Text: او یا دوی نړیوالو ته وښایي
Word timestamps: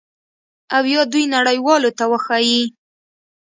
او 0.75 0.83
یا 0.93 1.01
دوی 1.11 1.25
نړیوالو 1.35 1.89
ته 1.97 2.03
وښایي 2.11 2.61